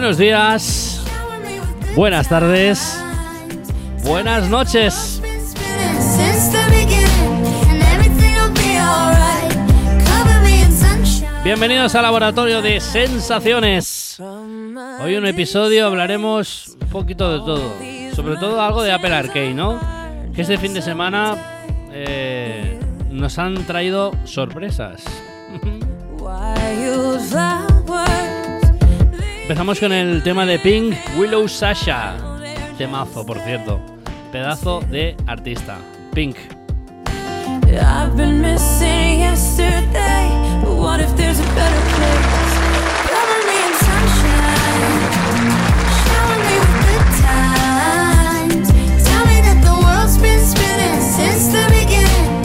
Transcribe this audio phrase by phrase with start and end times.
[0.00, 1.04] Buenos días,
[1.96, 3.02] buenas tardes,
[4.04, 5.20] buenas noches.
[11.42, 14.20] Bienvenidos al laboratorio de sensaciones.
[15.02, 17.74] Hoy un episodio hablaremos un poquito de todo,
[18.14, 19.80] sobre todo algo de Apple Arcade, ¿no?
[20.32, 21.34] Que este fin de semana
[21.90, 22.78] eh,
[23.10, 25.02] nos han traído sorpresas.
[29.48, 32.14] Empezamos con el tema de Pink, Willow Sasha.
[32.76, 33.80] Temazo, por cierto.
[34.30, 35.78] Pedazo de artista.
[36.12, 36.36] Pink.
[51.16, 52.37] Since the beginning,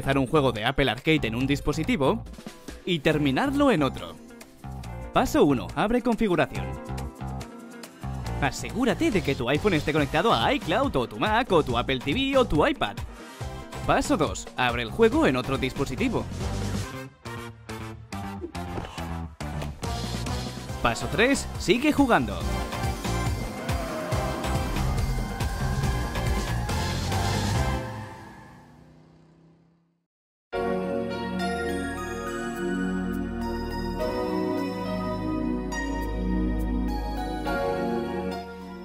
[0.00, 2.24] empezar un juego de Apple Arcade en un dispositivo
[2.86, 4.16] y terminarlo en otro.
[5.12, 5.66] Paso 1.
[5.74, 6.64] Abre configuración.
[8.40, 11.98] Asegúrate de que tu iPhone esté conectado a iCloud o tu Mac o tu Apple
[11.98, 12.96] TV o tu iPad.
[13.86, 14.48] Paso 2.
[14.56, 16.24] Abre el juego en otro dispositivo.
[20.82, 21.46] Paso 3.
[21.58, 22.40] Sigue jugando.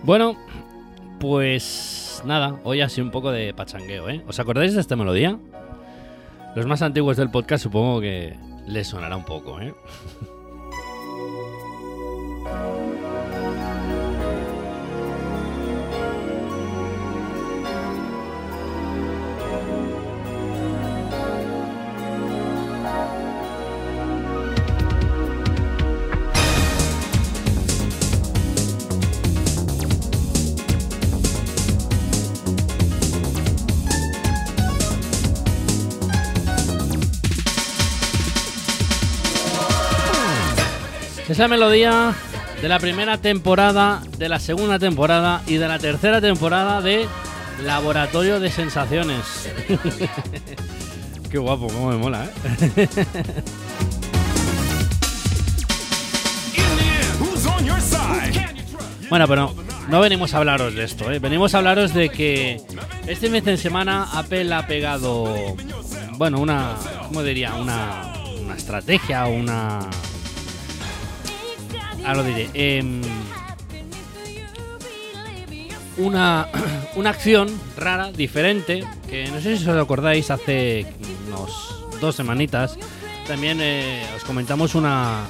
[0.06, 0.38] Bueno,
[1.20, 4.24] pues nada, hoy ha sido un poco de pachangueo, ¿eh?
[4.28, 5.40] ¿Os acordáis de esta melodía?
[6.56, 8.36] Los más antiguos del podcast supongo que
[8.68, 9.74] les sonará un poco, ¿eh?
[41.35, 42.16] Es la melodía
[42.62, 47.07] de la primera temporada, de la segunda temporada y de la tercera temporada de
[47.62, 49.50] Laboratorio de Sensaciones.
[51.29, 52.88] Qué guapo, cómo me mola, ¿eh?
[59.09, 59.53] Bueno, pero
[59.90, 61.20] no venimos a hablaros de esto, ¿eh?
[61.20, 62.61] venimos a hablaros de que
[63.08, 65.58] este mes de semana Apple ha pegado,
[66.11, 66.78] bueno, una,
[67.09, 67.55] ¿cómo diría?
[67.55, 69.81] Una, una estrategia, una...
[72.05, 72.49] Ahora lo diré.
[72.53, 73.02] em,
[75.97, 76.47] una,
[76.96, 80.85] una acción rara, diferente, que no sé si os acordáis, hace
[81.28, 82.78] unos dos semanitas,
[83.28, 85.25] también eh, os comentamos una...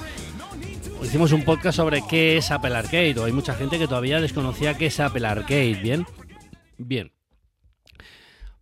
[1.01, 4.73] Hicimos un podcast sobre qué es Apple Arcade, o hay mucha gente que todavía desconocía
[4.73, 6.05] qué es Apple Arcade, ¿bien?
[6.77, 7.13] Bien.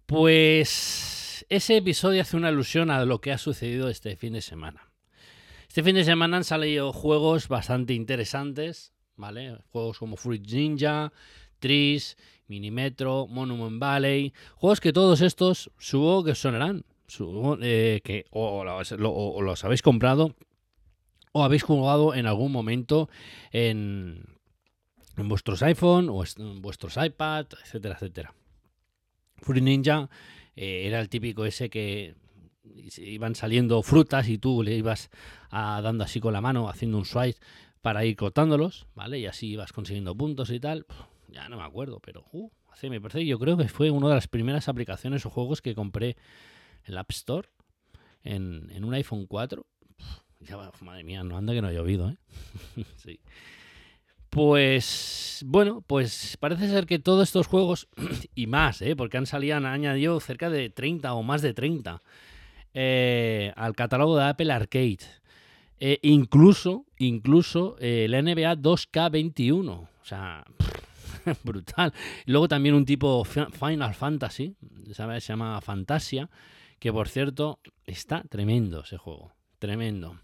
[0.05, 4.92] Pues ese episodio hace una alusión a lo que ha sucedido este fin de semana.
[5.73, 9.57] Este fin de semana han salido juegos bastante interesantes, ¿vale?
[9.71, 11.11] Juegos como Fruit Ninja,
[11.57, 12.15] Tris,
[12.45, 14.33] Minimetro, Monument Valley.
[14.53, 16.85] Juegos que todos estos supongo que sonarán.
[17.07, 20.35] Supongo, eh, que o los, habéis comprado
[21.31, 23.09] o habéis jugado en algún momento
[23.51, 24.25] en,
[25.17, 28.35] en vuestros iPhone o en vuestros iPad, etcétera, etcétera.
[29.37, 30.07] Fruit Ninja
[30.55, 32.13] eh, era el típico ese que
[32.97, 35.09] iban saliendo frutas y tú le ibas
[35.49, 37.39] ah, dando así con la mano, haciendo un swipe
[37.81, 39.19] para ir cortándolos, ¿vale?
[39.19, 40.85] Y así ibas consiguiendo puntos y tal.
[41.27, 42.49] Ya no me acuerdo, pero uh,
[42.83, 46.15] me parece, yo creo que fue una de las primeras aplicaciones o juegos que compré
[46.85, 47.49] en la App Store
[48.23, 49.65] en, un iPhone 4.
[49.97, 50.07] Puf,
[50.41, 52.17] ya madre mía, no anda que no ha llovido, ¿eh?
[54.29, 57.87] Pues bueno, pues parece ser que todos estos juegos
[58.33, 58.95] y más, ¿eh?
[58.95, 62.01] porque han salido, han añadido cerca de 30 o más de 30
[62.73, 64.99] eh, al catálogo de Apple Arcade.
[65.79, 69.69] Eh, incluso, incluso eh, la NBA 2K21.
[69.69, 70.45] O sea,
[71.43, 71.93] brutal.
[72.25, 74.55] Luego también un tipo Fi- Final Fantasy,
[74.93, 75.23] ¿sabes?
[75.23, 76.29] se llama Fantasia,
[76.79, 79.33] que por cierto está tremendo ese juego.
[79.59, 80.19] Tremendo.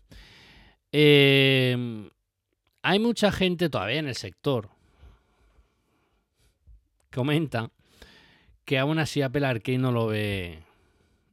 [2.81, 4.69] Hay mucha gente todavía en el sector.
[7.11, 7.71] Comenta
[8.65, 10.63] que aún así Apple Arcade no lo ve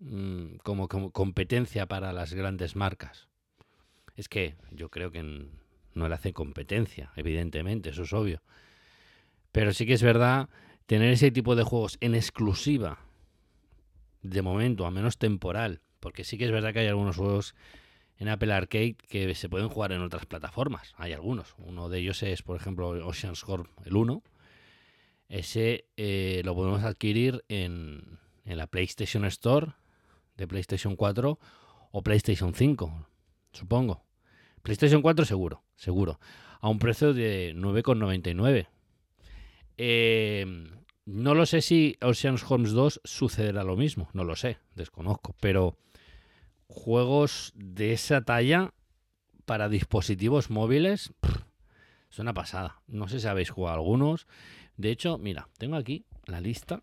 [0.00, 3.28] mm, como, competencia para las grandes marcas.
[4.16, 5.22] Es que yo creo que
[5.94, 8.42] no le hace competencia, evidentemente, eso es obvio.
[9.52, 10.48] Pero sí que es verdad
[10.86, 13.00] tener ese tipo de juegos en exclusiva,
[14.22, 17.54] de momento, a menos temporal, porque sí que es verdad que hay algunos juegos
[18.18, 20.94] en Apple Arcade que se pueden jugar en otras plataformas.
[20.96, 21.54] Hay algunos.
[21.58, 24.22] Uno de ellos es, por ejemplo, Ocean's Horn, el 1.
[25.28, 29.74] Ese eh, lo podemos adquirir en la PlayStation Store
[30.36, 31.38] de PlayStation 4
[31.92, 33.06] o PlayStation 5,
[33.52, 34.04] supongo.
[34.62, 36.18] PlayStation 4 seguro, seguro.
[36.60, 38.66] A un precio de 9,99.
[39.78, 40.46] Eh,
[41.04, 45.78] no lo sé si Ocean's Horns 2 sucederá lo mismo, no lo sé, desconozco, pero
[46.66, 48.72] juegos de esa talla
[49.44, 51.46] para dispositivos móviles pff,
[52.10, 52.80] es una pasada.
[52.86, 54.26] No sé si habéis jugado algunos.
[54.76, 56.82] De hecho, mira, tengo aquí la lista.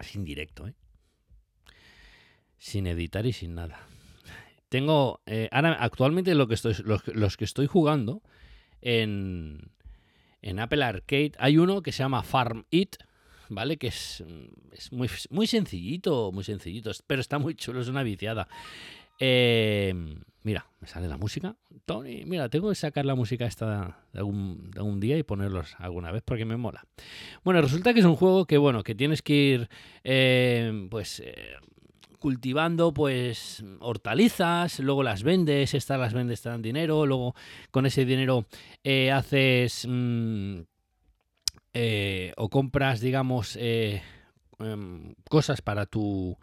[0.00, 0.74] Sin directo, ¿eh?
[2.66, 3.78] Sin editar y sin nada.
[4.68, 5.20] Tengo.
[5.26, 8.22] eh, ahora, actualmente lo que estoy, los, que estoy jugando
[8.82, 9.70] en,
[10.42, 11.30] en Apple Arcade.
[11.38, 12.96] Hay uno que se llama Farm It.
[13.50, 13.76] ¿Vale?
[13.76, 14.24] Que es,
[14.72, 18.48] es muy, muy sencillito, muy sencillito, pero está muy chulo, es una viciada.
[19.20, 19.94] Eh,
[20.42, 21.54] mira, me sale la música.
[21.84, 26.10] Tony, mira, tengo que sacar la música esta de algún, de día y ponerlos alguna
[26.10, 26.84] vez porque me mola.
[27.44, 29.68] Bueno, resulta que es un juego que, bueno, que tienes que ir,
[30.02, 31.22] eh, pues,
[32.26, 37.36] cultivando, pues, hortalizas, luego las vendes, estas las vendes, te dan dinero, luego
[37.70, 38.46] con ese dinero
[38.82, 39.86] eh, haces...
[39.88, 40.58] mm,
[41.72, 44.02] eh, o compras, digamos, eh,
[44.58, 46.36] em, cosas para tu,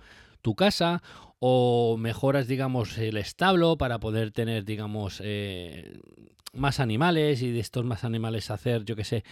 [0.44, 1.02] tu casa
[1.40, 6.00] o mejoras, digamos, el establo para poder tener, digamos, eh,
[6.54, 9.24] más animales y de estos más animales hacer, yo que sé,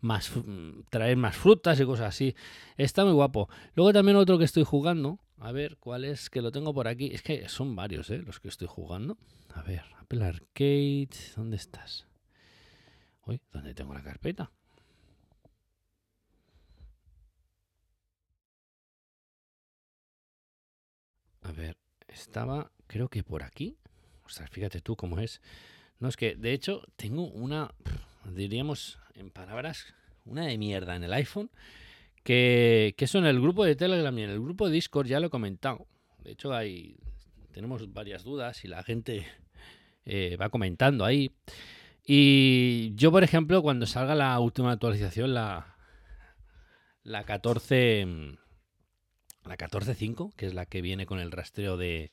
[0.00, 0.32] más
[0.88, 2.34] traer más frutas y cosas así.
[2.78, 3.50] Está muy guapo.
[3.74, 7.10] Luego también otro que estoy jugando, a ver cuál es, que lo tengo por aquí.
[7.12, 8.22] Es que son varios, ¿eh?
[8.24, 9.18] Los que estoy jugando.
[9.54, 12.06] A ver, Apple Arcade, ¿dónde estás?
[13.26, 14.50] Uy, ¿dónde tengo la carpeta?
[21.50, 21.76] A ver,
[22.06, 23.76] estaba, creo que por aquí.
[24.24, 25.40] Ostras, fíjate tú cómo es.
[25.98, 27.74] No, es que, de hecho, tengo una,
[28.24, 29.92] diríamos en palabras,
[30.24, 31.50] una de mierda en el iPhone.
[32.22, 35.18] Que, que eso en el grupo de Telegram y en el grupo de Discord ya
[35.18, 35.88] lo he comentado.
[36.22, 36.96] De hecho, hay,
[37.50, 39.26] tenemos varias dudas y la gente
[40.04, 41.32] eh, va comentando ahí.
[42.06, 45.74] Y yo, por ejemplo, cuando salga la última actualización, la,
[47.02, 48.38] la 14.
[49.46, 52.10] La 14.5, que es la que viene con el rastreo de,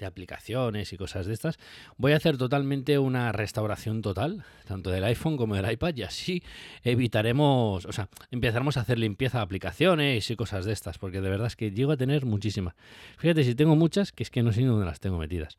[0.00, 1.58] de aplicaciones y cosas de estas,
[1.96, 6.42] voy a hacer totalmente una restauración total, tanto del iPhone como del iPad, y así
[6.82, 11.30] evitaremos, o sea, empezaremos a hacer limpieza de aplicaciones y cosas de estas, porque de
[11.30, 12.74] verdad es que llego a tener muchísimas.
[13.18, 15.56] Fíjate, si tengo muchas, que es que no sé ni dónde las tengo metidas.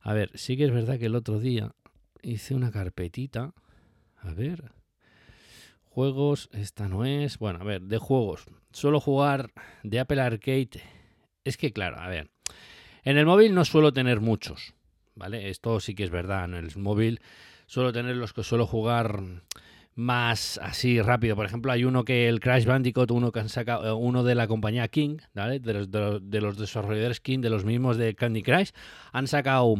[0.00, 1.72] A ver, sí que es verdad que el otro día
[2.22, 3.52] hice una carpetita.
[4.16, 4.72] A ver.
[5.94, 7.38] Juegos, esta no es.
[7.38, 8.46] Bueno, a ver, de juegos.
[8.72, 9.52] Suelo jugar
[9.84, 10.70] de Apple Arcade.
[11.44, 12.30] Es que, claro, a ver.
[13.04, 14.74] En el móvil no suelo tener muchos.
[15.14, 15.50] ¿Vale?
[15.50, 16.46] Esto sí que es verdad.
[16.46, 17.20] En el móvil
[17.66, 19.20] suelo tener los que suelo jugar
[19.94, 21.36] más así rápido.
[21.36, 24.34] Por ejemplo, hay uno que el Crash Bandicoot, uno que han sacado, eh, uno de
[24.34, 25.60] la compañía King, ¿vale?
[25.60, 28.70] De los, de los- de los desarrolladores King, de los mismos de Candy Crush,
[29.12, 29.72] han sacado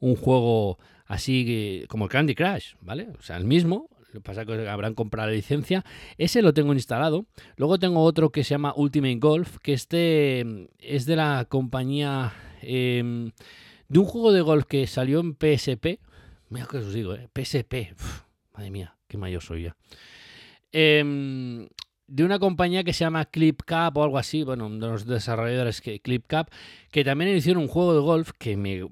[0.00, 3.08] un juego así como el Candy Crush, ¿vale?
[3.18, 3.88] O sea, el mismo.
[4.14, 5.84] Lo que pasa que habrán comprado la licencia.
[6.18, 7.26] Ese lo tengo instalado.
[7.56, 12.32] Luego tengo otro que se llama Ultimate Golf, que este mm, es de la compañía
[12.62, 13.32] em,
[13.88, 15.98] de un juego de golf que salió en PSP.
[16.48, 17.28] Mira que os digo, ¿eh?
[17.34, 17.92] PSP.
[18.56, 19.76] Madre mía, qué mayor soy ya.
[20.70, 21.66] Em,
[22.06, 25.98] de una compañía que se llama ClipCap o algo así, bueno, de los desarrolladores que
[25.98, 26.50] ClipCap,
[26.92, 28.84] que también hicieron un juego de golf que me,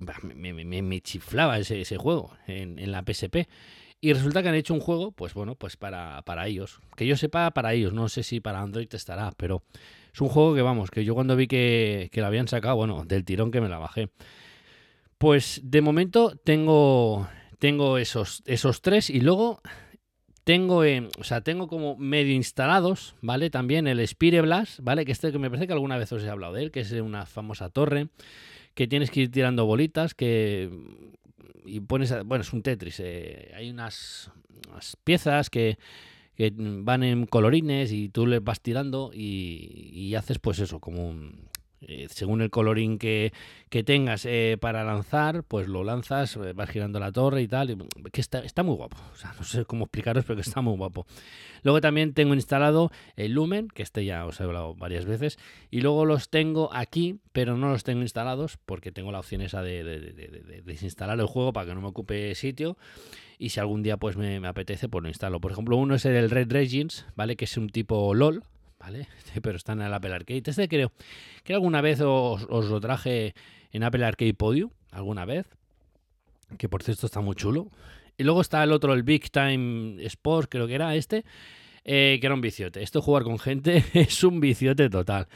[0.82, 3.46] me, chiflaba ese, juego en la PSP.
[4.04, 6.80] Y resulta que han hecho un juego, pues bueno, pues para, para ellos.
[6.96, 7.92] Que yo sepa, para ellos.
[7.92, 9.62] No sé si para Android estará, pero
[10.12, 13.04] es un juego que, vamos, que yo cuando vi que, que lo habían sacado, bueno,
[13.06, 14.10] del tirón que me la bajé.
[15.18, 17.28] Pues de momento tengo,
[17.60, 19.62] tengo esos, esos tres y luego
[20.42, 23.50] tengo, eh, o sea, tengo como medio instalados, ¿vale?
[23.50, 25.04] También el Spire Blast, ¿vale?
[25.04, 26.90] Que este que me parece que alguna vez os he hablado de él, que es
[26.90, 28.08] una famosa torre,
[28.74, 30.70] que tienes que ir tirando bolitas, que
[31.64, 34.30] y pones, bueno, es un Tetris, eh, hay unas,
[34.68, 35.78] unas piezas que,
[36.34, 41.08] que van en colorines y tú les vas tirando y, y haces pues eso, como
[41.08, 41.48] un,
[41.88, 43.32] eh, según el colorín que,
[43.68, 47.70] que tengas eh, para lanzar, pues lo lanzas, eh, vas girando la torre y tal,
[47.70, 47.78] y,
[48.10, 48.96] que está, está muy guapo,
[49.38, 51.06] no sé cómo explicaros, pero que está muy guapo.
[51.62, 55.38] Luego también tengo instalado el Lumen, que este ya os he hablado varias veces,
[55.70, 59.62] y luego los tengo aquí, pero no los tengo instalados porque tengo la opción esa
[59.62, 62.76] de desinstalar el juego para que no me ocupe sitio.
[63.38, 65.40] Y si algún día pues me, me apetece, pues lo instalo.
[65.40, 67.34] Por ejemplo, uno es el Red Regins, ¿vale?
[67.34, 68.44] Que es un tipo LOL,
[69.42, 70.42] Pero está en el Apple Arcade.
[70.44, 70.92] Este creo
[71.44, 73.34] que alguna vez os, lo traje
[73.70, 75.46] en Apple Arcade Podium, alguna vez.
[76.58, 77.68] Que por cierto está muy chulo.
[78.18, 81.24] Y luego está el otro, el Big Time Sport, creo que era este,
[81.84, 82.82] eh, que era un viciote.
[82.82, 85.28] Esto jugar con gente es un viciote total.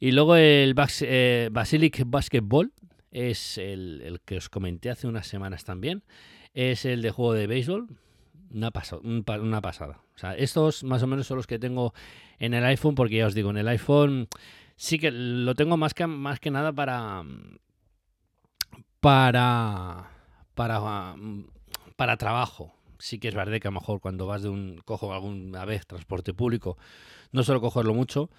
[0.00, 2.72] Y luego el eh, Basilic Basketball
[3.12, 6.02] es el, que os comenté hace unas semanas también.
[6.52, 7.86] Es el de juego de béisbol.
[8.52, 10.00] Una pasada.
[10.16, 11.92] O sea, estos más o menos son los que tengo
[12.38, 14.28] en el iPhone, porque ya os digo, en el iPhone
[14.76, 17.22] sí que lo tengo más que, más que nada para.
[19.00, 20.10] Para.
[20.54, 21.14] Para.
[21.96, 22.74] Para trabajo.
[22.98, 24.80] Sí que es verdad que a lo mejor cuando vas de un.
[24.84, 26.78] Cojo alguna vez transporte público,
[27.32, 28.30] no suelo cogerlo mucho,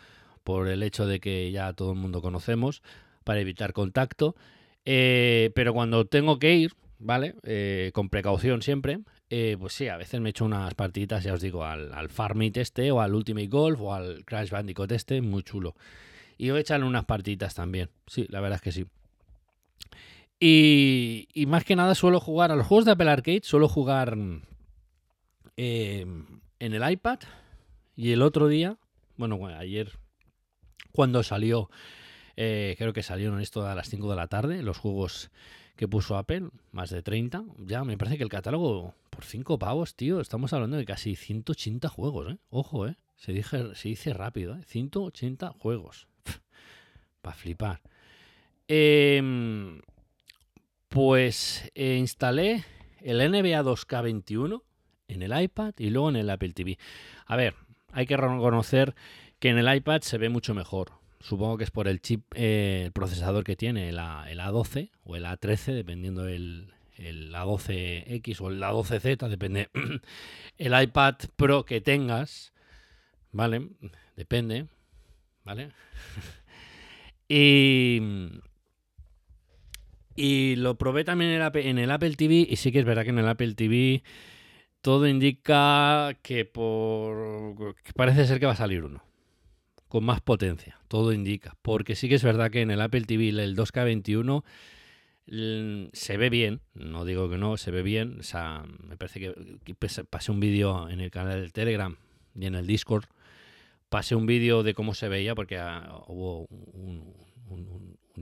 [0.43, 2.81] por el hecho de que ya todo el mundo conocemos,
[3.23, 4.35] para evitar contacto.
[4.85, 7.35] Eh, pero cuando tengo que ir, ¿vale?
[7.43, 11.41] Eh, con precaución siempre, eh, pues sí, a veces me echo unas partiditas, ya os
[11.41, 15.43] digo, al, al Farmit este, o al Ultimate Golf, o al Crash Bandicoot este, muy
[15.43, 15.75] chulo.
[16.37, 18.85] Y voy a echarle unas partiditas también, sí, la verdad es que sí.
[20.39, 24.15] Y, y más que nada suelo jugar a los juegos de Apple Arcade, suelo jugar
[25.57, 26.05] eh,
[26.59, 27.19] en el iPad.
[27.95, 28.77] Y el otro día,
[29.17, 29.91] bueno, bueno, ayer,
[30.91, 31.71] cuando salió,
[32.35, 35.31] eh, creo que salieron esto a las 5 de la tarde, los juegos
[35.77, 37.43] que puso Apple, más de 30.
[37.59, 41.87] Ya me parece que el catálogo, por 5 pavos, tío, estamos hablando de casi 180
[41.87, 42.37] juegos, ¿eh?
[42.49, 42.97] Ojo, ¿eh?
[43.15, 44.63] Se, se dice rápido, ¿eh?
[44.65, 46.07] 180 juegos.
[47.21, 47.81] Para flipar.
[48.67, 49.81] Em,
[50.89, 52.65] pues eh, instalé
[53.01, 54.61] el NBA 2K21
[55.07, 56.77] en el iPad y luego en el Apple TV.
[57.25, 57.55] A ver,
[57.93, 58.95] hay que reconocer
[59.39, 60.96] que en el iPad se ve mucho mejor.
[61.19, 64.91] Supongo que es por el chip, eh, el procesador que tiene, el, A- el A12
[65.03, 69.69] o el A13, dependiendo el, el A12X o el A12Z, depende
[70.57, 72.53] el iPad Pro que tengas,
[73.31, 73.67] ¿vale?
[74.15, 74.67] Depende,
[75.43, 75.71] ¿vale?
[77.27, 77.99] y,
[80.15, 82.85] y lo probé también en el, Apple, en el Apple TV y sí que es
[82.85, 84.03] verdad que en el Apple TV
[84.81, 89.03] todo indica que por que parece ser que va a salir uno
[89.87, 93.29] con más potencia, todo indica, porque sí que es verdad que en el Apple TV
[93.29, 94.43] el 2K21
[95.27, 99.19] l- se ve bien, no digo que no, se ve bien, o sea, me parece
[99.19, 99.75] que,
[100.09, 101.95] pasé un vídeo en el canal del Telegram
[102.35, 103.05] y en el Discord,
[103.89, 107.13] pasé un vídeo de cómo se veía, porque ah, hubo un,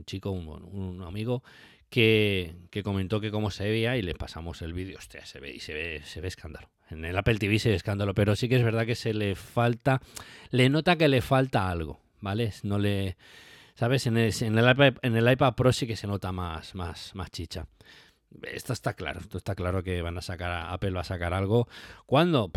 [0.04, 1.42] chico, un, amigo,
[1.90, 4.98] que, que comentó que cómo se veía y le pasamos el vídeo.
[4.98, 6.68] Hostia, se ve y se ve, se ve escándalo.
[6.90, 10.00] En el Apple TV ve escándalo, pero sí que es verdad que se le falta,
[10.50, 12.52] le nota que le falta algo, ¿vale?
[12.62, 13.16] No le,
[13.74, 14.06] ¿sabes?
[14.06, 17.14] En el, en el iPad, en el iPad Pro sí que se nota más, más,
[17.14, 17.66] más chicha.
[18.42, 21.68] Esto está claro, esto está claro que van a sacar, Apple va a sacar algo.
[22.06, 22.50] ¿Cuándo?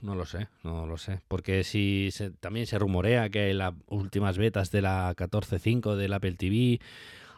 [0.00, 1.20] No lo sé, no lo sé.
[1.28, 6.34] Porque si se- también se rumorea que las últimas betas de la 14.5 del Apple
[6.34, 6.80] TV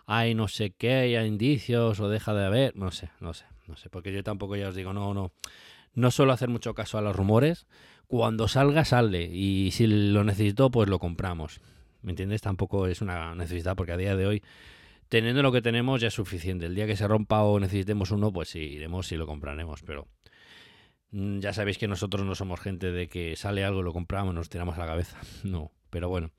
[0.07, 3.77] hay no sé qué, hay indicios o deja de haber, no sé, no sé, no
[3.77, 3.89] sé.
[3.89, 5.33] Porque yo tampoco ya os digo, no, no,
[5.95, 7.67] no suelo hacer mucho caso a los rumores.
[8.07, 9.25] Cuando salga, sale.
[9.25, 11.61] Y si lo necesito, pues lo compramos.
[12.03, 12.43] ¿Me entiendes?
[12.43, 14.43] Tampoco es una necesidad porque a día de hoy,
[15.09, 16.67] teniendo lo que tenemos, ya es suficiente.
[16.67, 19.83] El día que se rompa o necesitemos uno, pues iremos y lo compraremos.
[19.83, 20.09] Pero
[21.11, 24.49] mm, ya sabéis que nosotros no somos gente de que sale algo, lo compramos, nos
[24.49, 25.19] tiramos a la cabeza.
[25.45, 26.31] No, pero bueno.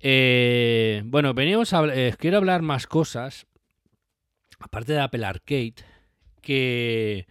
[0.00, 3.46] Eh, bueno, veníamos a eh, quiero hablar más cosas,
[4.60, 5.74] aparte de Apple Arcade,
[6.42, 7.26] que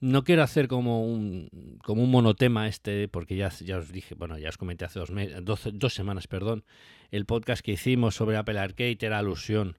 [0.00, 4.38] no quiero hacer como un, como un monotema este, porque ya, ya os dije, bueno,
[4.38, 6.64] ya os comenté hace dos, me- dos, dos semanas, perdón,
[7.10, 9.76] el podcast que hicimos sobre Apple Arcade era alusión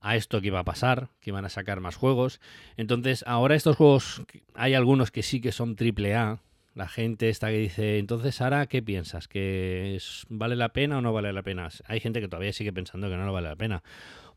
[0.00, 2.40] a esto que iba a pasar, que iban a sacar más juegos.
[2.76, 4.22] Entonces, ahora estos juegos,
[4.54, 6.40] hay algunos que sí que son triple A.
[6.74, 9.28] La gente está que dice, entonces, ahora, ¿qué piensas?
[9.28, 11.68] ¿Que es- vale la pena o no vale la pena?
[11.84, 13.82] Hay gente que todavía sigue pensando que no vale la pena.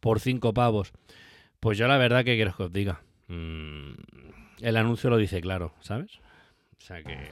[0.02, 0.92] Por cinco pavos.
[1.62, 3.02] Pues yo la verdad que quiero que os diga.
[3.28, 3.94] Mm,
[4.62, 6.20] el anuncio lo dice claro, ¿sabes?
[6.78, 7.32] O sea que...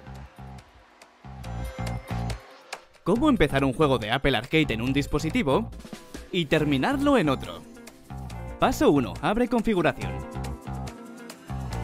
[3.04, 5.70] ¿Cómo empezar un juego de Apple Arcade en un dispositivo
[6.32, 7.62] y terminarlo en otro?
[8.60, 9.14] Paso 1.
[9.22, 10.14] Abre configuración.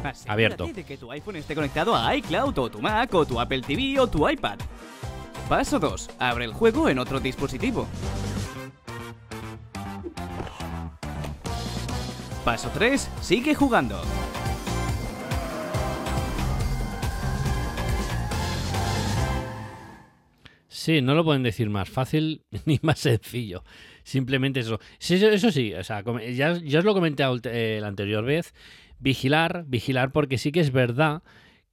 [0.04, 0.68] Asegúrate Abierto.
[0.68, 4.00] de que tu iPhone esté conectado a iCloud o tu Mac o tu Apple TV
[4.00, 4.58] o tu iPad.
[5.50, 6.12] Paso 2.
[6.20, 7.86] Abre el juego en otro dispositivo.
[12.50, 13.12] Paso 3.
[13.22, 14.02] Sigue jugando.
[20.68, 23.64] Sí, no lo pueden decir más fácil ni más sencillo.
[24.04, 24.80] Simplemente eso.
[24.98, 28.54] Sí, eso, sí, o sea, ya, os lo comenté eh, la anterior vez.
[29.00, 31.22] Vigilar, vigilar, porque sí que es verdad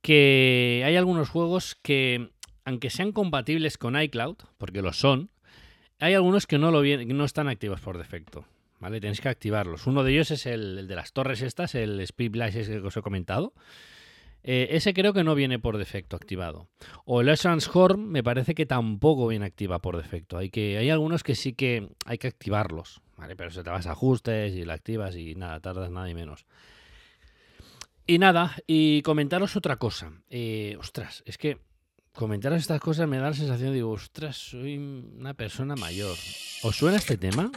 [0.03, 2.31] que hay algunos juegos que,
[2.67, 5.31] aunque sean compatibles con iCloud, porque lo son,
[5.99, 8.45] hay algunos que no, lo vien- que no están activos por defecto.
[8.79, 9.01] ¿Vale?
[9.01, 9.87] Tenéis que activarlos.
[9.87, 12.87] Uno de ellos es el, el de las torres estas, el Speed Blast ese que
[12.87, 13.55] os he comentado.
[14.49, 16.69] Eh, ese creo que no viene por defecto activado.
[17.05, 17.37] O el
[17.75, 20.39] Horn me parece que tampoco viene activa por defecto.
[20.39, 23.01] Hay, que, hay algunos que sí que hay que activarlos.
[23.17, 23.35] ¿vale?
[23.35, 26.47] Pero se te vas a ajustes y la activas y nada, tardas nada y menos.
[28.07, 30.13] Y nada, y comentaros otra cosa.
[30.31, 31.59] Eh, ostras, es que
[32.13, 36.17] comentaros estas cosas me da la sensación digo, ostras, soy una persona mayor.
[36.63, 37.51] ¿Os suena este tema?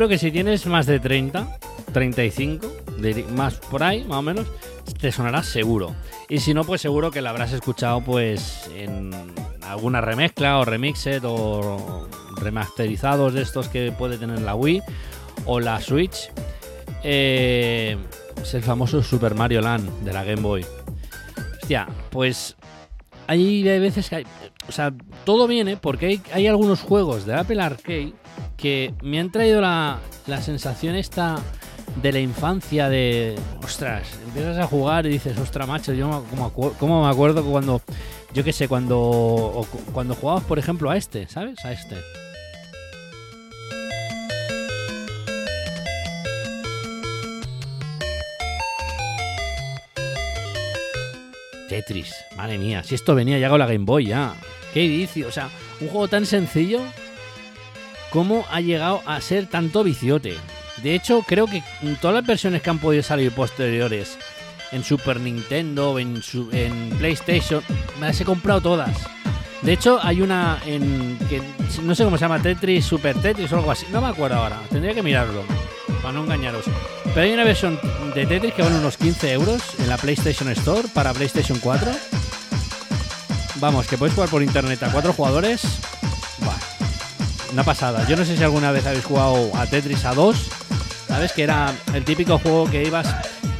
[0.00, 1.58] Seguro que si tienes más de 30,
[1.92, 2.66] 35,
[3.00, 4.46] de- más por ahí, más o menos,
[4.98, 5.94] te sonará seguro.
[6.30, 9.10] Y si no, pues seguro que la habrás escuchado pues en
[9.60, 14.80] alguna remezcla o remixed o remasterizados de estos que puede tener la Wii
[15.44, 16.30] o la Switch.
[17.04, 17.98] Eh,
[18.42, 20.64] es el famoso Super Mario Land de la Game Boy.
[21.60, 22.56] Hostia, pues
[23.26, 24.26] hay, hay veces que hay...
[24.66, 24.94] O sea,
[25.26, 28.14] todo viene porque hay, hay algunos juegos de Apple Arcade
[28.60, 31.38] que me han traído la, la sensación esta
[32.02, 33.36] de la infancia de...
[33.62, 36.24] Ostras, empiezas a jugar y dices, ostras, macho, yo
[36.78, 37.80] como, me acuerdo cuando...
[38.32, 41.64] Yo qué sé, cuando, cuando jugabas, por ejemplo, a este, ¿sabes?
[41.64, 41.96] A este.
[51.68, 54.34] Tetris, madre mía, si esto venía ya con la Game Boy ya.
[54.72, 55.48] Qué vicio, o sea,
[55.80, 56.82] un juego tan sencillo
[58.10, 60.36] cómo ha llegado a ser tanto viciote.
[60.82, 61.62] De hecho, creo que
[62.00, 64.18] todas las versiones que han podido salir posteriores
[64.72, 67.62] en Super Nintendo, en, en PlayStation,
[67.98, 68.96] me las he comprado todas.
[69.62, 71.42] De hecho, hay una en que
[71.82, 73.86] no sé cómo se llama, Tetris, Super Tetris o algo así.
[73.92, 75.44] No me acuerdo ahora, tendría que mirarlo,
[76.00, 76.64] para no engañaros.
[77.04, 77.78] Pero hay una versión
[78.14, 81.90] de Tetris que vale unos 15 euros en la PlayStation Store para PlayStation 4.
[83.56, 85.60] Vamos, que podéis jugar por internet a cuatro jugadores.
[87.52, 88.06] Una pasada.
[88.06, 90.36] Yo no sé si alguna vez habéis jugado a Tetris a 2.
[91.08, 91.32] ¿Sabes?
[91.32, 93.06] Que era el típico juego que ibas.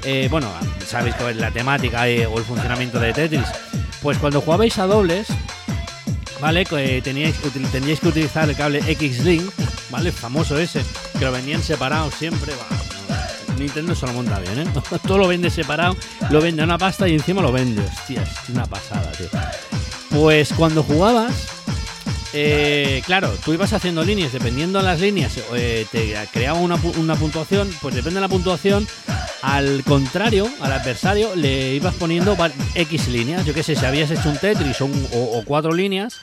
[0.04, 0.48] eh, bueno,
[0.86, 3.46] sabéis la temática o el funcionamiento de Tetris.
[4.02, 5.26] Pues cuando jugabais a dobles,
[6.40, 6.64] ¿vale?
[6.64, 7.36] Que teníais,
[8.00, 9.52] que utilizar el cable X-Link,
[9.90, 10.10] ¿vale?
[10.12, 10.82] Famoso ese,
[11.18, 12.52] que lo vendían separados siempre.
[13.58, 14.72] Nintendo se lo monta bien, ¿eh?
[15.06, 15.94] Todo lo vende separado,
[16.30, 17.82] lo vende a una pasta y encima lo vende.
[17.82, 19.26] Hostia, es una pasada, tío.
[20.10, 21.34] Pues cuando jugabas,
[22.32, 26.96] eh, claro, tú ibas haciendo líneas, dependiendo de las líneas, eh, te creaba una, pu-
[26.96, 28.86] una puntuación, pues depende de la puntuación,
[29.42, 32.36] al contrario, al adversario, le ibas poniendo
[32.74, 33.44] X líneas.
[33.46, 36.16] Yo qué sé, si habías hecho un Tetris o- o cuatro líneas,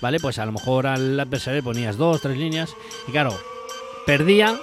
[0.00, 0.18] ¿vale?
[0.20, 2.70] Pues a lo mejor al adversario le ponías dos, tres líneas,
[3.08, 3.38] y claro,
[4.06, 4.58] perdía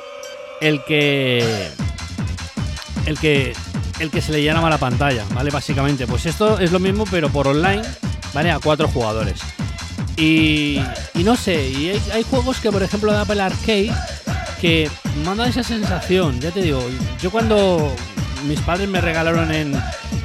[0.61, 1.67] el que
[3.05, 3.53] el que
[3.99, 5.49] el que se le llenaba la pantalla, ¿vale?
[5.51, 7.81] Básicamente, pues esto es lo mismo pero por online,
[8.33, 8.51] ¿vale?
[8.51, 9.39] A cuatro jugadores.
[10.17, 10.79] Y,
[11.23, 13.91] no sé, y hay, juegos que por ejemplo de Apple Arcade
[14.59, 14.89] que
[15.23, 16.83] mandan esa sensación, ya te digo,
[17.21, 17.95] yo cuando
[18.47, 19.79] mis padres me regalaron en,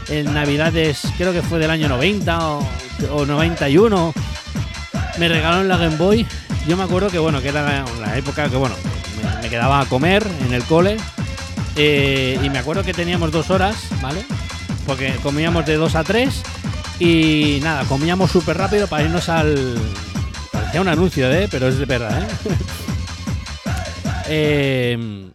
[0.08, 2.66] en Navidades, creo que fue del año 90 o,
[3.10, 4.14] o 91,
[5.18, 6.26] me regalaron la Game Boy.
[6.66, 8.74] Yo me acuerdo que, bueno, que era la, época que, bueno,
[9.42, 10.96] me, quedaba a comer en el cole.
[11.76, 14.24] eh, y me acuerdo que teníamos dos horas, ¿vale?
[14.86, 16.42] Porque comíamos de 2 a 3.
[17.04, 19.74] Y nada, comíamos súper rápido para irnos al.
[20.52, 21.48] Parecía un anuncio, ¿eh?
[21.50, 22.54] Pero es de verdad, ¿eh?
[24.28, 25.30] Eh,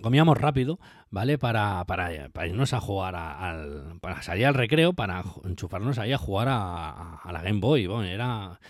[0.00, 0.78] comíamos rápido,
[1.10, 1.38] ¿vale?
[1.38, 3.98] Para, para, para irnos a jugar a- al.
[4.00, 7.88] Para salir al recreo, para enchufarnos ahí a jugar a, la Game Boy.
[7.88, 8.60] Bueno, era.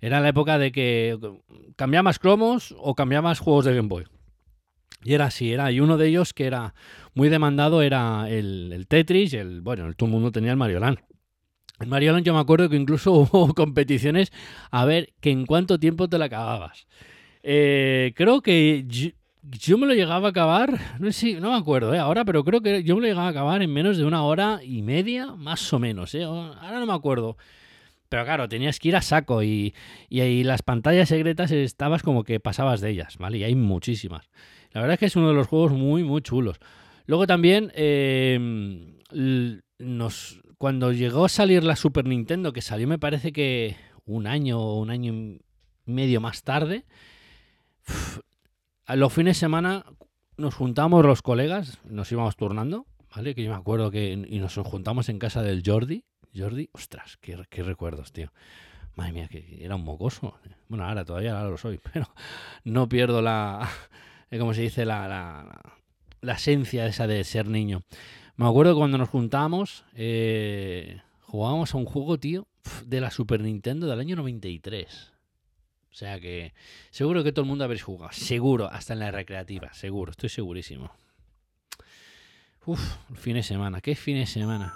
[0.00, 1.18] Era la época de que
[1.74, 4.04] cambiabas cromos o cambiabas juegos de Game Boy.
[5.02, 5.72] Y era así, era.
[5.72, 6.72] Y uno de ellos que era
[7.14, 9.60] muy demandado era el, el Tetris y el.
[9.60, 10.98] Bueno, todo el mundo tenía el Mario Land.
[11.80, 14.32] El Mario yo me acuerdo que incluso hubo competiciones
[14.70, 16.86] a ver que en cuánto tiempo te la acababas.
[17.42, 18.86] Eh, creo que
[19.42, 21.98] yo, me lo llegaba a acabar, no sé no me acuerdo ¿eh?
[21.98, 24.60] ahora, pero creo que yo me lo llegaba a acabar en menos de una hora
[24.62, 26.14] y media, más o menos.
[26.14, 26.24] ¿eh?
[26.24, 27.36] Ahora no me acuerdo.
[28.08, 29.74] Pero claro, tenías que ir a saco y,
[30.08, 33.38] y ahí las pantallas secretas estabas como que pasabas de ellas, ¿vale?
[33.38, 34.30] Y hay muchísimas.
[34.72, 36.58] La verdad es que es uno de los juegos muy, muy chulos.
[37.06, 38.38] Luego también, eh,
[39.78, 44.60] nos, cuando llegó a salir la Super Nintendo, que salió me parece que un año
[44.60, 45.40] o un año y
[45.86, 46.84] medio más tarde,
[48.86, 49.84] a los fines de semana
[50.36, 53.34] nos juntamos los colegas, nos íbamos turnando, ¿vale?
[53.34, 56.04] Que yo me acuerdo que y nos juntamos en casa del Jordi.
[56.36, 58.32] Jordi, ostras, qué, recuerdos, tío.
[58.96, 60.38] Madre mía, que era un mocoso.
[60.68, 62.08] Bueno, ahora todavía lo soy, pero
[62.64, 63.68] no pierdo la,
[64.38, 65.60] como se dice, la, la,
[66.20, 67.82] la esencia esa de ser niño.
[68.36, 72.48] Me acuerdo cuando nos juntamos, eh, jugábamos a un juego, tío,
[72.84, 75.12] de la Super Nintendo del año 93.
[75.90, 76.52] O sea que
[76.90, 78.12] seguro que todo el mundo habréis jugado.
[78.12, 79.72] Seguro, hasta en la recreativa.
[79.72, 80.90] Seguro, estoy segurísimo.
[82.66, 82.80] Uf,
[83.14, 83.80] fin de semana.
[83.80, 84.74] ¿Qué fin de semana?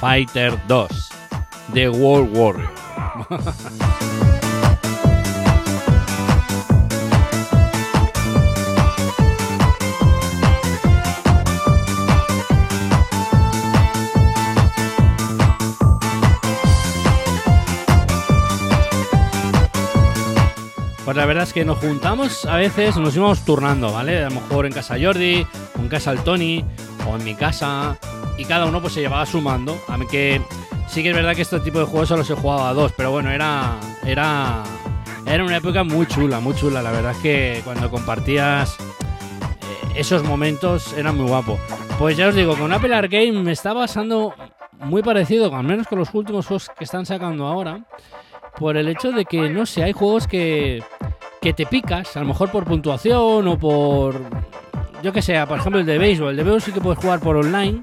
[0.00, 0.88] Fighter 2
[1.74, 2.70] The World Warrior.
[21.04, 24.24] Pues la verdad es que nos juntamos a veces, nos íbamos turnando, ¿vale?
[24.24, 25.46] A lo mejor en casa Jordi,
[25.78, 26.62] o en casa el Tony,
[27.10, 27.96] o en mi casa,
[28.38, 29.78] y cada uno pues se llevaba sumando.
[29.88, 30.40] A mí que
[30.86, 33.10] sí que es verdad que este tipo de juegos solo se jugaba a dos, pero
[33.10, 34.62] bueno, era, era,
[35.26, 36.80] era una época muy chula, muy chula.
[36.80, 41.58] La verdad es que cuando compartías eh, esos momentos era muy guapo.
[41.98, 44.32] Pues ya os digo, con Apple Arcade me está pasando
[44.78, 47.80] muy parecido, al menos con los últimos juegos que están sacando ahora,
[48.56, 50.82] por el hecho de que, no sé, hay juegos que,
[51.40, 54.20] que te picas, a lo mejor por puntuación o por,
[55.02, 56.30] yo que sé, por ejemplo el de béisbol.
[56.30, 57.80] El de béisbol sí que puedes jugar por online.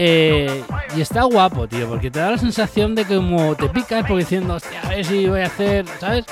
[0.00, 0.62] Eh,
[0.96, 4.20] y está guapo, tío, porque te da la sensación de que como te picas porque
[4.24, 6.24] diciendo, hostia, a ver si voy a hacer, ¿sabes?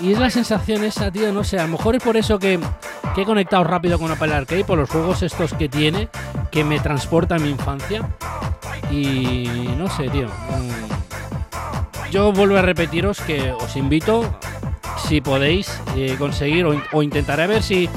[0.00, 2.58] Y es la sensación esa, tío, no sé, a lo mejor es por eso que,
[3.14, 6.08] que he conectado rápido con Apple Arcade, por los juegos estos que tiene,
[6.50, 8.08] que me transporta a mi infancia.
[8.90, 10.26] Y no sé, tío.
[10.26, 14.24] mm, Yo vuelvo a repetiros que os invito,
[15.06, 17.88] si podéis, eh, conseguir o, o intentaré ver si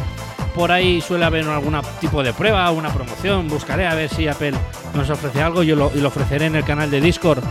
[0.56, 3.48] por ahí suele haber algún tipo de prueba, una promoción.
[3.48, 4.54] Buscaré a ver si Apple
[4.94, 5.64] nos ofrece algo.
[5.64, 7.44] Lo, y lo ofreceré en el canal de Discord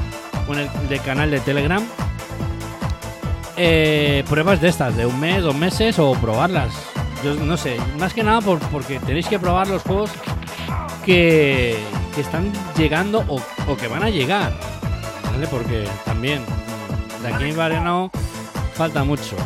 [0.48, 1.82] o en el del canal de Telegram.
[3.56, 6.72] Eh, pruebas de estas, de un mes, dos meses o probarlas.
[7.22, 10.10] Yo no sé, más que nada por- porque tenéis que probar los juegos
[11.04, 11.78] que,
[12.14, 14.52] que están llegando o, o que van a llegar.
[15.30, 15.46] ¿Vale?
[15.48, 16.42] Porque también
[17.22, 18.10] de aquí en verano
[18.74, 19.36] falta mucho.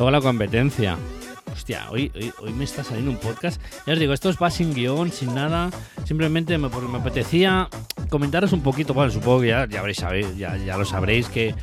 [0.00, 0.96] Luego la competencia.
[1.52, 2.10] Hostia, hoy,
[2.40, 3.60] hoy, me está saliendo un podcast.
[3.86, 5.68] Ya os digo, esto va sin guion, sin nada.
[6.06, 7.68] Simplemente me, me apetecía
[8.08, 8.94] comentaros un poquito.
[8.94, 9.98] Bueno, supongo que ya, ya, habréis,
[10.38, 11.54] ya, ya lo sabréis que,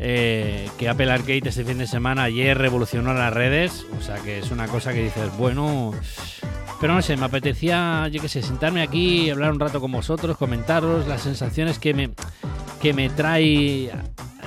[0.00, 3.86] eh, que Apple Arcade este fin de semana ayer revolucionó las redes.
[3.96, 5.92] O sea que es una cosa que dices, bueno.
[6.80, 10.36] Pero no sé, me apetecía, yo qué sé, sentarme aquí, hablar un rato con vosotros,
[10.36, 12.10] comentaros las sensaciones que me,
[12.82, 13.92] que me trae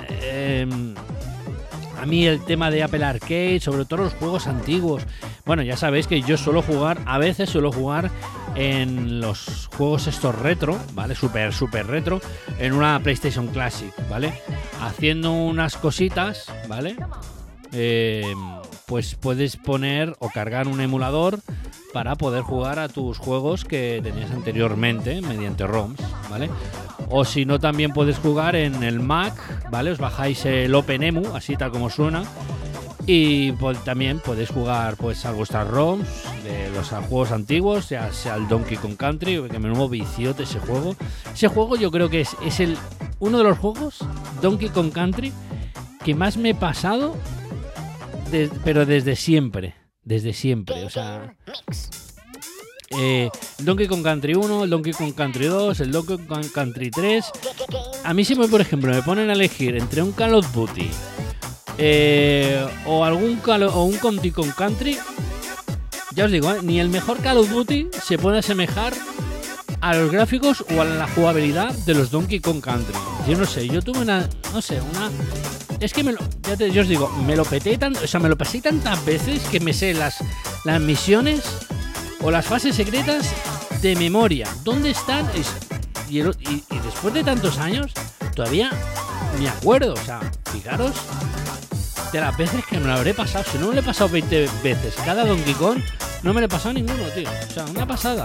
[0.09, 0.95] eh,
[2.07, 5.03] mí el tema de Apple Arcade, sobre todo los juegos antiguos.
[5.45, 8.09] Bueno, ya sabéis que yo suelo jugar, a veces suelo jugar
[8.55, 11.13] en los juegos estos retro, ¿vale?
[11.13, 12.19] Super, super retro,
[12.59, 14.41] en una PlayStation Classic, ¿vale?
[14.81, 16.95] Haciendo unas cositas, ¿vale?
[17.73, 18.33] Eh,
[18.85, 21.39] pues puedes poner o cargar un emulador
[21.93, 25.99] para poder jugar a tus juegos que tenías anteriormente mediante ROMs,
[26.29, 26.49] ¿vale?
[27.09, 29.33] O si no, también puedes jugar en el Mac,
[29.69, 29.91] ¿vale?
[29.91, 32.23] Os bajáis el OpenEMU, así tal como suena.
[33.05, 33.53] Y
[33.85, 36.07] también podéis jugar pues a vuestras ROMs
[36.43, 40.59] de los juegos antiguos, ya sea el Donkey Kong Country, que me nuevo viciote ese
[40.59, 40.95] juego.
[41.33, 42.77] Ese juego yo creo que es, es el
[43.19, 43.99] uno de los juegos,
[44.41, 45.31] Donkey Kong Country,
[46.03, 47.15] que más me he pasado,
[48.63, 49.75] pero desde siempre.
[50.03, 50.85] Desde siempre.
[50.85, 51.35] O sea,
[52.91, 57.25] eh, Donkey Kong Country 1, el Donkey Kong Country 2, el Donkey Kong Country 3.
[58.03, 60.89] A mí si me, por ejemplo, me ponen a elegir entre un Call of Duty
[61.77, 64.97] eh, o algún Call o un Donkey Kong Country,
[66.15, 68.93] ya os digo, eh, ni el mejor Call of Duty se puede asemejar
[69.81, 72.95] a los gráficos o a la jugabilidad de los Donkey Kong Country.
[73.27, 75.11] Yo no sé, yo tuve una, no sé, una
[75.79, 78.19] es que me lo, ya te- yo os digo, me lo peté tanto, o sea,
[78.19, 80.17] me lo pasé tantas veces que me sé las,
[80.65, 81.41] las misiones
[82.21, 83.29] o las fases secretas
[83.81, 84.47] de memoria.
[84.63, 85.29] ¿Dónde están?
[85.35, 85.53] Es-
[86.09, 87.91] y, y después de tantos años,
[88.35, 88.71] todavía
[89.39, 89.93] me acuerdo.
[89.93, 90.19] O sea,
[90.51, 90.93] fijaros
[92.13, 93.43] de las veces que me lo habré pasado.
[93.51, 95.79] Si no me lo he pasado 20 veces cada Donkey Kong,
[96.23, 97.29] no me lo he pasado ninguno, tío.
[97.49, 98.23] O sea, una pasada.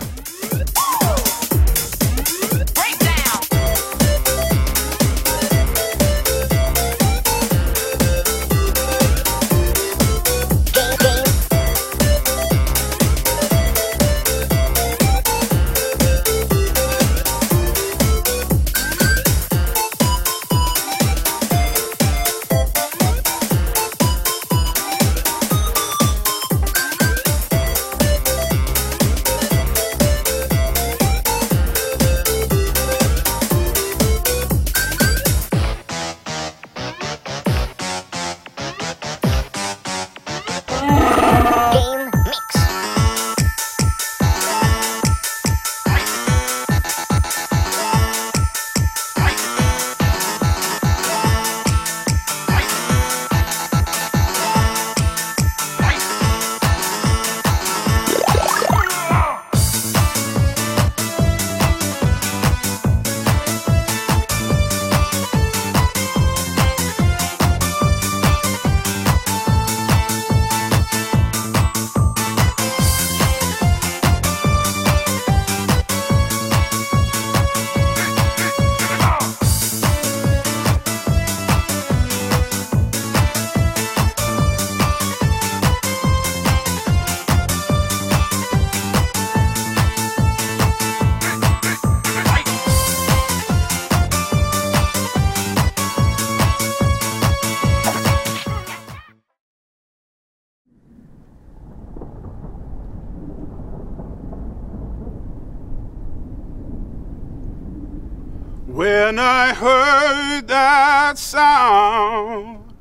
[109.22, 112.74] I heard that sound,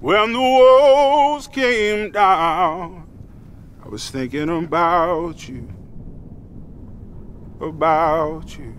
[0.00, 3.06] when the walls came down,
[3.84, 5.68] I was thinking about you,
[7.60, 8.74] about you.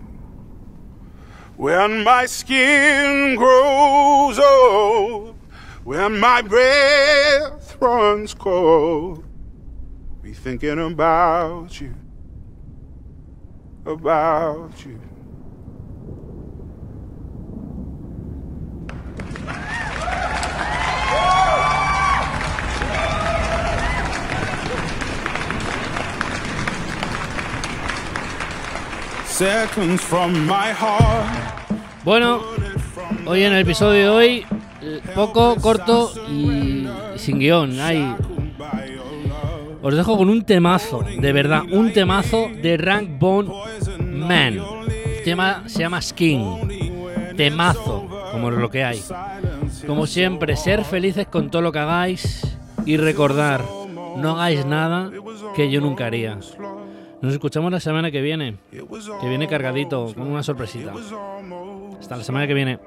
[1.56, 5.36] When my skin grows old,
[5.84, 9.24] when my breath runs cold,
[10.22, 11.94] be thinking about you,
[13.86, 15.00] about you.
[32.04, 32.42] Bueno,
[33.24, 34.46] hoy en el episodio de hoy,
[35.14, 37.80] poco, corto y sin guion.
[37.80, 38.14] Hay...
[39.80, 43.50] Os dejo con un temazo, de verdad, un temazo de Rank Bone
[43.98, 44.60] Man.
[45.16, 47.32] El tema se llama Skin.
[47.34, 49.02] Temazo, como lo que hay.
[49.86, 52.46] Como siempre, ser felices con todo lo que hagáis
[52.84, 53.64] y recordar,
[54.18, 55.10] no hagáis nada
[55.56, 56.36] que yo nunca haría.
[57.22, 60.94] Nos escuchamos la semana que viene, que viene cargadito, con una sorpresita.
[62.00, 62.78] Hasta la semana que viene.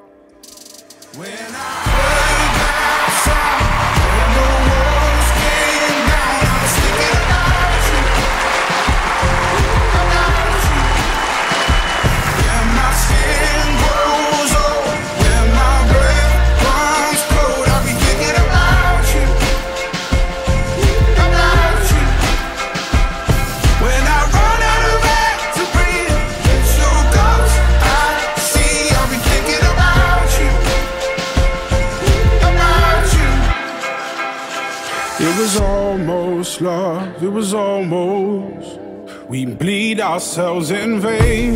[39.33, 41.55] We bleed ourselves in vain.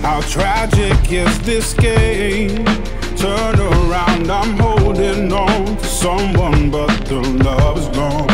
[0.00, 2.64] How tragic is this game?
[3.18, 8.28] Turn around, I'm holding on to someone, but the love is gone.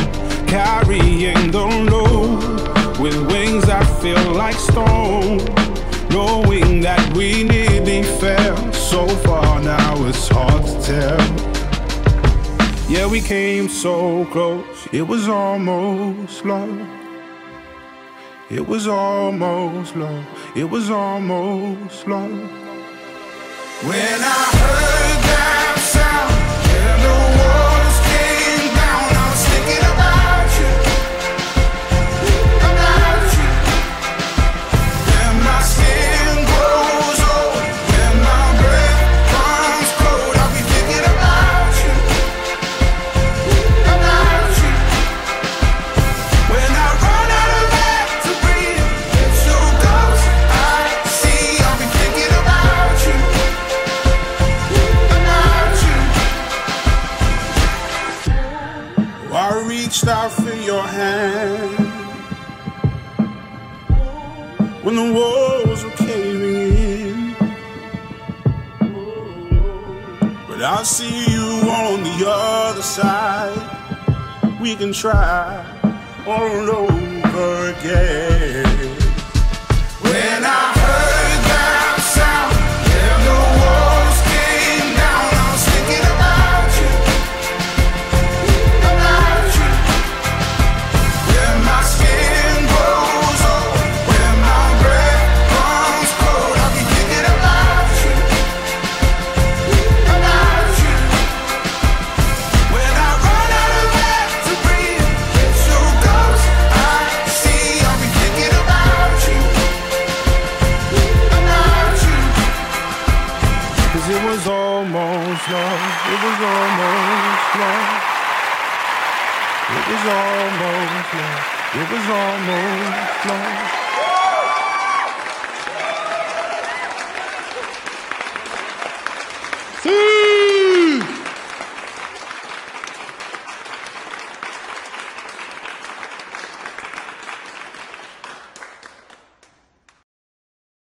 [0.47, 5.39] Carrying the load with wings that feel like stone.
[6.11, 11.19] Knowing that we nearly fell so far now, it's hard to tell.
[12.89, 17.04] Yeah, we came so close, it was almost love.
[18.55, 20.25] It was almost love.
[20.55, 22.31] It was almost love.
[23.83, 25.04] When I heard.
[70.85, 73.57] I'll see you on the other side.
[74.61, 75.65] We can try
[76.27, 78.14] all over again.